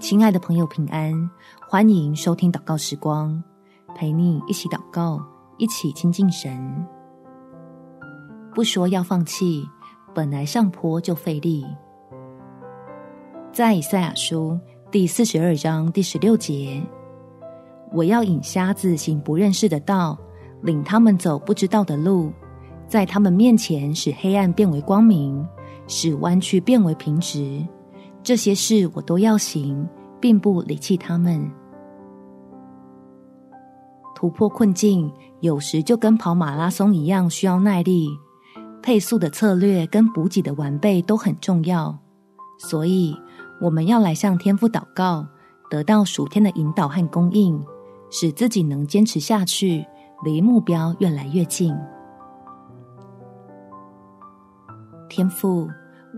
[0.00, 1.12] 亲爱的朋友，平安！
[1.68, 3.42] 欢迎收听祷告时光，
[3.96, 5.20] 陪你一起祷告，
[5.56, 6.86] 一起亲近神。
[8.54, 9.68] 不说要放弃，
[10.14, 11.66] 本来上坡就费力。
[13.52, 14.58] 在以赛亚书
[14.88, 16.80] 第四十二章第十六节，
[17.92, 20.16] 我要引瞎子行不认识的道，
[20.62, 22.32] 领他们走不知道的路，
[22.86, 25.44] 在他们面前使黑暗变为光明，
[25.88, 27.66] 使弯曲变为平直。
[28.28, 29.88] 这些事我都要行，
[30.20, 31.50] 并不离弃他们。
[34.14, 35.10] 突破困境，
[35.40, 38.06] 有时就跟跑马拉松一样，需要耐力。
[38.82, 41.98] 配速的策略跟补给的完备都很重要，
[42.58, 43.16] 所以
[43.62, 45.26] 我们要来向天父祷告，
[45.70, 47.58] 得到属天的引导和供应，
[48.10, 49.86] 使自己能坚持下去，
[50.22, 51.74] 离目标越来越近。
[55.08, 55.66] 天父，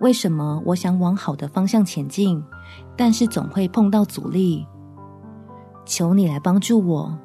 [0.00, 2.42] 为什么我想往好的方向前进，
[2.96, 4.64] 但是总会碰到阻力？
[5.84, 7.18] 求你来帮助我。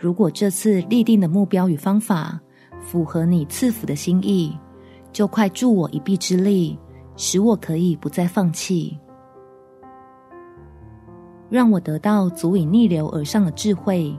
[0.00, 2.40] 如果这次立定的目标与方法
[2.80, 4.56] 符合你赐福的心意，
[5.12, 6.78] 就快助我一臂之力，
[7.16, 8.98] 使我可以不再放弃，
[11.50, 14.16] 让我得到足以逆流而上的智慧，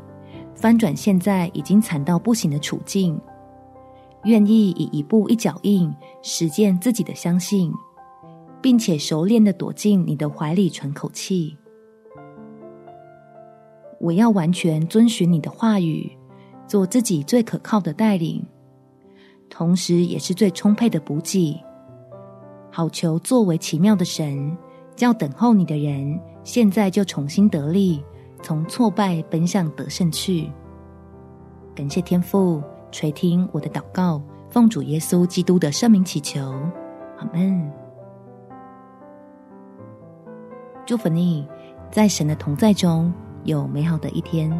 [0.53, 3.19] 翻转现在已经惨到不行的处境，
[4.23, 7.71] 愿意以一步一脚印实践自己的相信，
[8.61, 11.55] 并且熟练的躲进你的怀里喘口气。
[13.99, 16.09] 我要完全遵循你的话语，
[16.67, 18.45] 做自己最可靠的带领。
[19.49, 21.59] 同时，也是最充沛的补给。
[22.71, 24.55] 好求作为奇妙的神，
[24.95, 28.03] 叫等候你的人现在就重新得力，
[28.43, 30.49] 从挫败奔向得胜去。
[31.73, 36.41] 感谢天父垂听我的祷告，奉主耶稣基督的圣名祈求，
[37.17, 37.71] 阿门。
[40.85, 41.47] 祝福你，
[41.91, 44.51] 在神的同在中有美好的一天。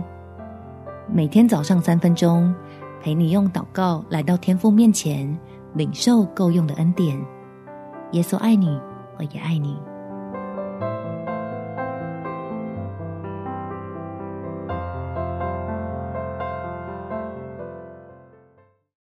[1.12, 2.54] 每天早上三分钟。
[3.02, 5.40] 陪你用祷告来到天父面前，
[5.74, 7.18] 领受够用的恩典。
[8.12, 8.78] 耶稣爱你，
[9.18, 9.78] 我也爱你。